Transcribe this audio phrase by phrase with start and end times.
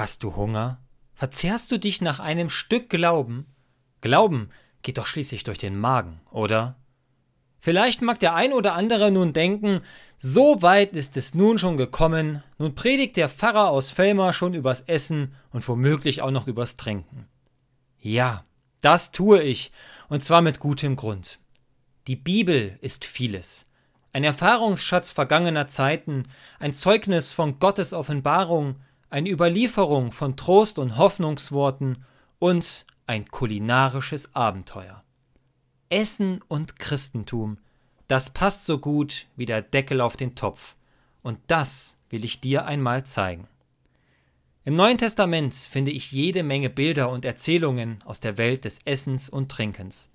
[0.00, 0.80] Hast du Hunger?
[1.12, 3.44] Verzehrst du dich nach einem Stück Glauben?
[4.00, 4.48] Glauben
[4.80, 6.76] geht doch schließlich durch den Magen, oder?
[7.58, 9.82] Vielleicht mag der ein oder andere nun denken,
[10.16, 14.80] so weit ist es nun schon gekommen, nun predigt der Pfarrer aus Fellmar schon übers
[14.80, 17.28] Essen und womöglich auch noch übers Trinken.
[17.98, 18.46] Ja,
[18.80, 19.70] das tue ich,
[20.08, 21.40] und zwar mit gutem Grund.
[22.06, 23.66] Die Bibel ist vieles.
[24.14, 26.22] Ein Erfahrungsschatz vergangener Zeiten,
[26.58, 28.76] ein Zeugnis von Gottes Offenbarung,
[29.10, 32.04] eine Überlieferung von Trost und Hoffnungsworten
[32.38, 35.02] und ein kulinarisches Abenteuer.
[35.88, 37.58] Essen und Christentum,
[38.06, 40.76] das passt so gut wie der Deckel auf den Topf,
[41.22, 43.48] und das will ich dir einmal zeigen.
[44.64, 49.28] Im Neuen Testament finde ich jede Menge Bilder und Erzählungen aus der Welt des Essens
[49.28, 50.10] und Trinkens.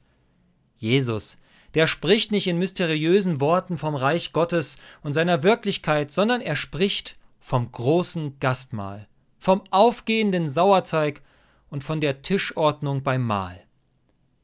[0.77, 1.39] Jesus,
[1.73, 7.17] der spricht nicht in mysteriösen Worten vom Reich Gottes und seiner Wirklichkeit, sondern er spricht
[7.45, 11.21] vom großen Gastmahl, vom aufgehenden Sauerteig
[11.69, 13.61] und von der Tischordnung beim Mahl.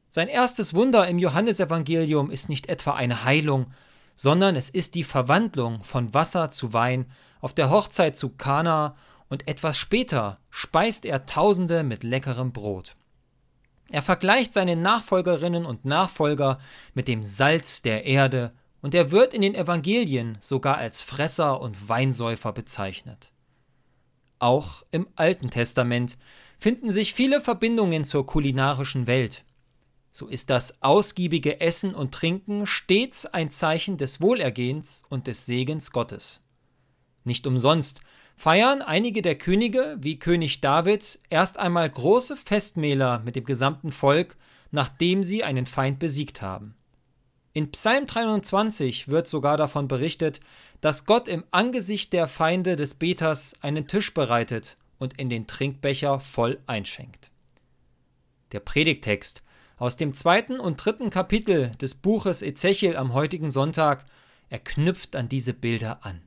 [0.07, 3.73] Sein erstes Wunder im Johannesevangelium ist nicht etwa eine Heilung,
[4.15, 7.07] sondern es ist die Verwandlung von Wasser zu Wein
[7.39, 8.95] auf der Hochzeit zu Kana
[9.29, 12.95] und etwas später speist er Tausende mit leckerem Brot.
[13.89, 16.59] Er vergleicht seine Nachfolgerinnen und Nachfolger
[16.93, 21.89] mit dem Salz der Erde und er wird in den Evangelien sogar als Fresser und
[21.89, 23.31] Weinsäufer bezeichnet.
[24.39, 26.17] Auch im Alten Testament
[26.57, 29.43] finden sich viele Verbindungen zur kulinarischen Welt.
[30.11, 35.91] So ist das ausgiebige Essen und Trinken stets ein Zeichen des Wohlergehens und des Segens
[35.91, 36.41] Gottes.
[37.23, 38.01] Nicht umsonst
[38.35, 44.35] feiern einige der Könige, wie König David, erst einmal große Festmähler mit dem gesamten Volk,
[44.71, 46.75] nachdem sie einen Feind besiegt haben.
[47.53, 50.39] In Psalm 23 wird sogar davon berichtet,
[50.79, 56.19] dass Gott im Angesicht der Feinde des Beters einen Tisch bereitet und in den Trinkbecher
[56.19, 57.29] voll einschenkt.
[58.53, 59.43] Der Predigtext
[59.77, 64.05] aus dem zweiten und dritten Kapitel des Buches Ezechiel am heutigen Sonntag
[64.51, 66.21] er knüpft an diese Bilder an.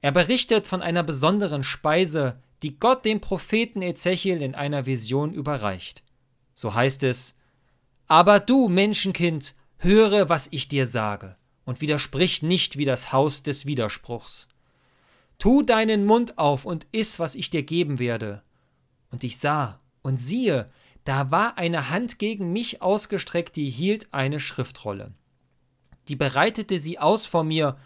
[0.00, 6.02] Er berichtet von einer besonderen Speise, die Gott dem Propheten Ezechiel in einer Vision überreicht.
[6.54, 7.36] So heißt es:
[8.06, 11.36] Aber du, Menschenkind, Höre, was ich dir sage,
[11.66, 14.48] und widersprich nicht wie das Haus des Widerspruchs.
[15.38, 18.42] Tu deinen Mund auf und iss, was ich dir geben werde.
[19.10, 20.68] Und ich sah, und siehe,
[21.04, 25.12] da war eine Hand gegen mich ausgestreckt, die hielt eine Schriftrolle.
[26.08, 27.76] Die bereitete sie aus vor mir,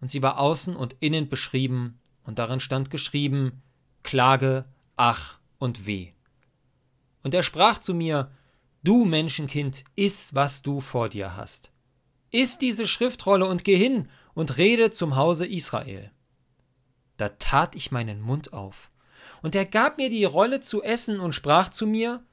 [0.00, 3.62] und sie war außen und innen beschrieben, und darin stand geschrieben
[4.04, 4.64] Klage,
[4.96, 6.12] Ach und Weh.
[7.24, 8.30] Und er sprach zu mir,
[8.82, 11.70] Du Menschenkind, iss, was du vor dir hast.
[12.30, 16.12] Iss diese Schriftrolle und geh hin und rede zum Hause Israel.
[17.16, 18.90] Da tat ich meinen Mund auf,
[19.42, 22.24] und er gab mir die Rolle zu essen und sprach zu mir,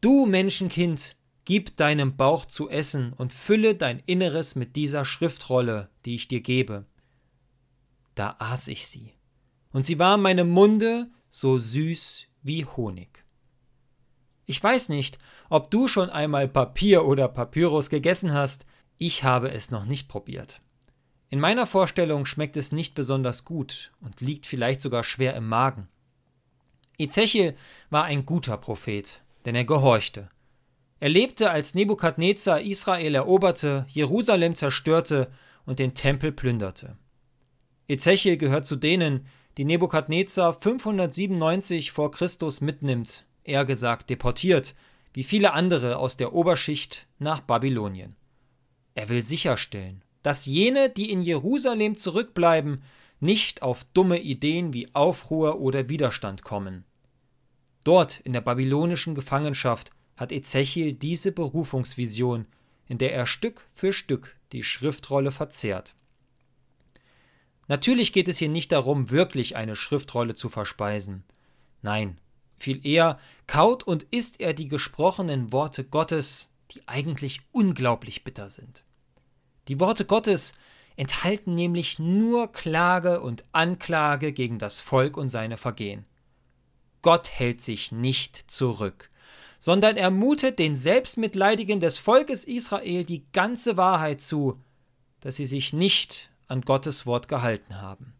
[0.00, 6.14] Du Menschenkind, gib deinem Bauch zu essen und fülle dein Inneres mit dieser Schriftrolle, die
[6.14, 6.84] ich dir gebe.
[8.14, 9.14] Da aß ich sie,
[9.72, 13.24] und sie war meinem Munde so süß wie Honig.
[14.50, 18.66] Ich weiß nicht, ob du schon einmal Papier oder Papyrus gegessen hast,
[18.98, 20.60] ich habe es noch nicht probiert.
[21.28, 25.86] In meiner Vorstellung schmeckt es nicht besonders gut und liegt vielleicht sogar schwer im Magen.
[26.98, 27.54] Ezechiel
[27.90, 30.28] war ein guter Prophet, denn er gehorchte.
[30.98, 35.30] Er lebte, als Nebukadnezar Israel eroberte, Jerusalem zerstörte
[35.64, 36.96] und den Tempel plünderte.
[37.86, 39.28] Ezechiel gehört zu denen,
[39.58, 44.74] die Nebukadnezar 597 vor Christus mitnimmt eher gesagt deportiert,
[45.12, 48.16] wie viele andere aus der Oberschicht nach Babylonien.
[48.94, 52.82] Er will sicherstellen, dass jene, die in Jerusalem zurückbleiben,
[53.20, 56.84] nicht auf dumme Ideen wie Aufruhr oder Widerstand kommen.
[57.84, 62.46] Dort in der babylonischen Gefangenschaft hat Ezechiel diese Berufungsvision,
[62.86, 65.94] in der er Stück für Stück die Schriftrolle verzehrt.
[67.68, 71.22] Natürlich geht es hier nicht darum, wirklich eine Schriftrolle zu verspeisen.
[71.82, 72.18] Nein,
[72.62, 78.84] viel eher kaut und isst er die gesprochenen Worte Gottes, die eigentlich unglaublich bitter sind.
[79.68, 80.52] Die Worte Gottes
[80.96, 86.04] enthalten nämlich nur Klage und Anklage gegen das Volk und seine Vergehen.
[87.02, 89.10] Gott hält sich nicht zurück,
[89.58, 94.62] sondern er mutet den Selbstmitleidigen des Volkes Israel die ganze Wahrheit zu,
[95.20, 98.14] dass sie sich nicht an Gottes Wort gehalten haben.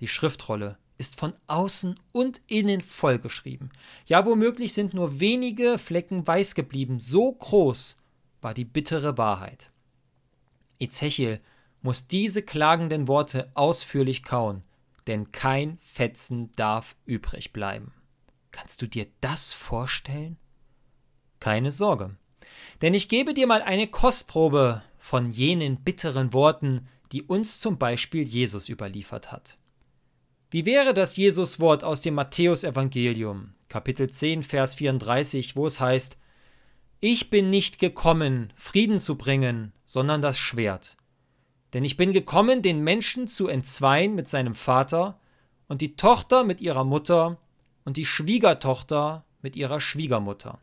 [0.00, 3.70] Die Schriftrolle ist von außen und innen vollgeschrieben.
[4.06, 7.00] Ja, womöglich sind nur wenige Flecken weiß geblieben.
[7.00, 7.96] So groß
[8.40, 9.70] war die bittere Wahrheit.
[10.78, 11.40] Ezechiel
[11.82, 14.62] muss diese klagenden Worte ausführlich kauen,
[15.06, 17.92] denn kein Fetzen darf übrig bleiben.
[18.52, 20.36] Kannst du dir das vorstellen?
[21.40, 22.16] Keine Sorge,
[22.82, 28.22] denn ich gebe dir mal eine Kostprobe von jenen bitteren Worten, die uns zum Beispiel
[28.22, 29.58] Jesus überliefert hat.
[30.54, 36.16] Wie wäre das Jesuswort aus dem Matthäusevangelium, Kapitel 10, Vers 34, wo es heißt:
[37.00, 40.96] Ich bin nicht gekommen, Frieden zu bringen, sondern das Schwert.
[41.72, 45.18] Denn ich bin gekommen, den Menschen zu entzweien mit seinem Vater
[45.66, 47.40] und die Tochter mit ihrer Mutter
[47.84, 50.60] und die Schwiegertochter mit ihrer Schwiegermutter.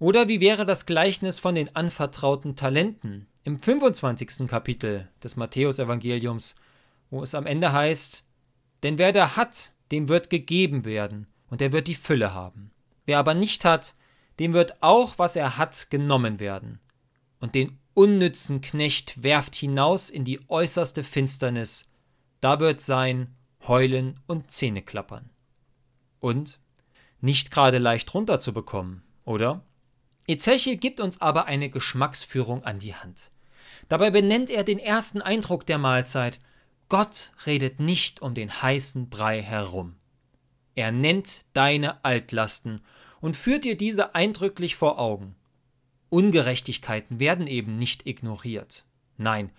[0.00, 4.48] Oder wie wäre das Gleichnis von den anvertrauten Talenten im 25.
[4.48, 6.56] Kapitel des Matthäusevangeliums,
[7.10, 8.24] wo es am Ende heißt,
[8.82, 12.70] denn wer da hat, dem wird gegeben werden, und er wird die Fülle haben.
[13.06, 13.94] Wer aber nicht hat,
[14.38, 16.80] dem wird auch, was er hat, genommen werden.
[17.40, 21.88] Und den unnützen Knecht werft hinaus in die äußerste Finsternis,
[22.40, 23.34] da wird sein
[23.66, 25.28] Heulen und Zähneklappern.
[26.20, 26.58] Und
[27.20, 29.62] nicht gerade leicht runterzubekommen, oder?
[30.26, 33.30] Ezechiel gibt uns aber eine Geschmacksführung an die Hand.
[33.88, 36.40] Dabei benennt er den ersten Eindruck der Mahlzeit.
[36.90, 39.94] Gott redet nicht um den heißen Brei herum.
[40.74, 42.82] Er nennt deine Altlasten
[43.20, 45.36] und führt dir diese eindrücklich vor Augen.
[46.08, 48.84] Ungerechtigkeiten werden eben nicht ignoriert.
[49.16, 49.52] Nein,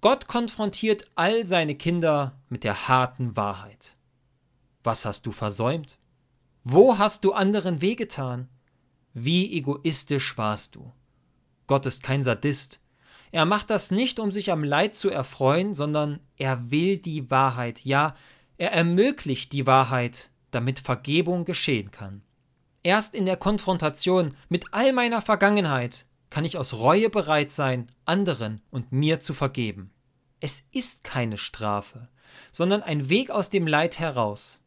[0.00, 3.96] Gott konfrontiert all seine Kinder mit der harten Wahrheit.
[4.84, 5.98] Was hast du versäumt?
[6.62, 8.48] Wo hast du anderen wehgetan?
[9.14, 10.92] Wie egoistisch warst du?
[11.66, 12.80] Gott ist kein Sadist.
[13.30, 17.84] Er macht das nicht, um sich am Leid zu erfreuen, sondern er will die Wahrheit,
[17.84, 18.14] ja,
[18.56, 22.22] er ermöglicht die Wahrheit, damit Vergebung geschehen kann.
[22.82, 28.62] Erst in der Konfrontation mit all meiner Vergangenheit kann ich aus Reue bereit sein, anderen
[28.70, 29.90] und mir zu vergeben.
[30.40, 32.08] Es ist keine Strafe,
[32.52, 34.62] sondern ein Weg aus dem Leid heraus.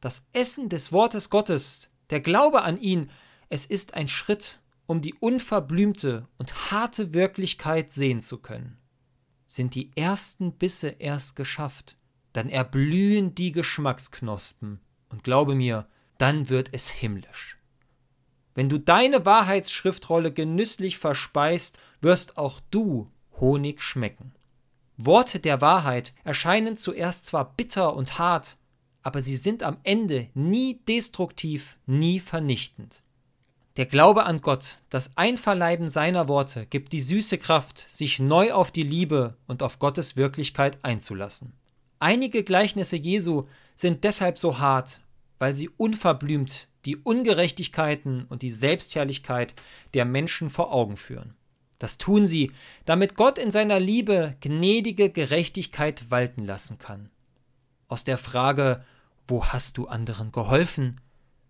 [0.00, 3.10] Das Essen des Wortes Gottes, der Glaube an ihn,
[3.48, 8.78] es ist ein Schritt, um die unverblümte und harte Wirklichkeit sehen zu können.
[9.46, 11.96] Sind die ersten Bisse erst geschafft,
[12.32, 15.86] dann erblühen die Geschmacksknospen, und glaube mir,
[16.18, 17.58] dann wird es himmlisch.
[18.54, 24.32] Wenn du deine Wahrheitsschriftrolle genüsslich verspeist, wirst auch du Honig schmecken.
[24.96, 28.56] Worte der Wahrheit erscheinen zuerst zwar bitter und hart,
[29.02, 33.02] aber sie sind am Ende nie destruktiv, nie vernichtend.
[33.76, 38.70] Der Glaube an Gott, das Einverleiben seiner Worte, gibt die süße Kraft, sich neu auf
[38.70, 41.52] die Liebe und auf Gottes Wirklichkeit einzulassen.
[41.98, 43.44] Einige Gleichnisse Jesu
[43.74, 45.00] sind deshalb so hart,
[45.38, 49.54] weil sie unverblümt die Ungerechtigkeiten und die Selbstherrlichkeit
[49.92, 51.34] der Menschen vor Augen führen.
[51.78, 52.52] Das tun sie,
[52.86, 57.10] damit Gott in seiner Liebe gnädige Gerechtigkeit walten lassen kann.
[57.88, 58.82] Aus der Frage,
[59.28, 60.98] wo hast du anderen geholfen,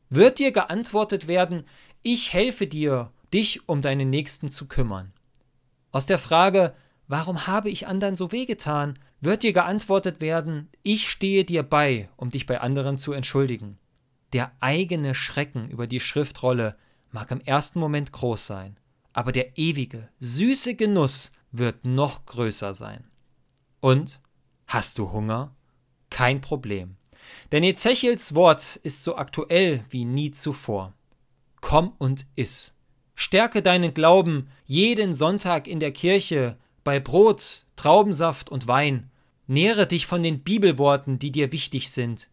[0.08, 1.64] wird dir geantwortet werden,
[2.02, 5.12] ich helfe dir, dich um deinen Nächsten zu kümmern.
[5.92, 6.74] Aus der Frage,
[7.08, 12.30] warum habe ich anderen so wehgetan, wird dir geantwortet werden, ich stehe dir bei, um
[12.30, 13.78] dich bei anderen zu entschuldigen.
[14.32, 16.76] Der eigene Schrecken über die Schriftrolle
[17.12, 18.78] mag im ersten Moment groß sein,
[19.12, 23.04] aber der ewige, süße Genuss wird noch größer sein.
[23.80, 24.20] Und?
[24.66, 25.54] Hast du Hunger?
[26.10, 26.96] Kein Problem.
[27.52, 30.95] Denn Ezechiels Wort ist so aktuell wie nie zuvor
[31.60, 32.74] komm und iss.
[33.14, 39.10] Stärke deinen Glauben jeden Sonntag in der Kirche bei Brot, Traubensaft und Wein.
[39.46, 42.28] Nähre dich von den Bibelworten, die dir wichtig sind.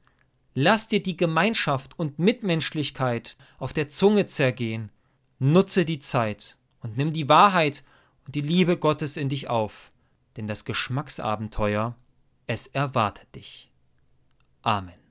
[0.56, 4.92] Lass dir die Gemeinschaft und Mitmenschlichkeit auf der Zunge zergehen.
[5.40, 7.84] Nutze die Zeit und nimm die Wahrheit
[8.26, 9.92] und die Liebe Gottes in dich auf,
[10.38, 11.96] denn das Geschmacksabenteuer,
[12.46, 13.72] es erwartet dich.
[14.62, 15.03] Amen.